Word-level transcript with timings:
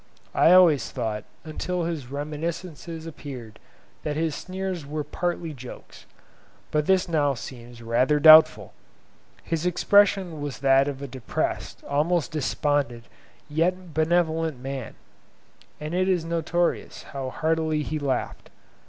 I 0.33 0.51
always 0.53 0.89
thought, 0.89 1.25
until 1.43 1.83
his 1.83 2.09
'Reminiscences' 2.09 3.05
appeared, 3.05 3.59
that 4.01 4.15
his 4.15 4.33
sneers 4.33 4.83
were 4.83 5.03
partly 5.03 5.53
jokes, 5.53 6.07
but 6.71 6.87
this 6.87 7.07
now 7.07 7.35
seems 7.35 7.83
rather 7.83 8.19
doubtful. 8.19 8.73
His 9.43 9.67
expression 9.67 10.41
was 10.41 10.57
that 10.57 10.87
of 10.87 11.03
a 11.03 11.07
depressed, 11.07 11.83
almost 11.83 12.31
despondent 12.31 13.05
yet 13.47 13.93
benevolent 13.93 14.57
man; 14.59 14.95
and 15.79 15.93
it 15.93 16.09
is 16.09 16.25
notorious 16.25 17.03
how 17.13 17.29
heartily 17.29 17.83
he 17.83 17.99
laughed. 17.99 18.49